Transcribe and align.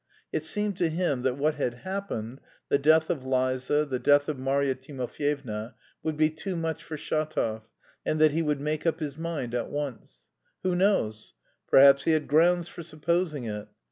It 0.33 0.43
seemed 0.43 0.77
to 0.77 0.89
him 0.89 1.21
that 1.21 1.37
what 1.37 1.53
had 1.53 1.75
happened 1.85 2.41
the 2.69 2.79
death 2.79 3.11
of 3.11 3.23
Liza, 3.23 3.85
the 3.85 3.99
death 3.99 4.27
of 4.27 4.39
Marya 4.39 4.73
Timofyevna 4.73 5.75
would 6.01 6.17
be 6.17 6.31
too 6.31 6.55
much 6.55 6.83
for 6.83 6.97
Shatov, 6.97 7.67
and 8.03 8.19
that 8.19 8.31
he 8.31 8.41
would 8.41 8.59
make 8.61 8.87
up 8.87 8.99
his 8.99 9.15
mind 9.15 9.53
at 9.53 9.69
once. 9.69 10.25
Who 10.63 10.73
knows? 10.73 11.35
perhaps 11.67 12.05
he 12.05 12.13
had 12.13 12.27
grounds 12.27 12.67
for 12.67 12.81
supposing 12.81 13.43
it. 13.43 13.67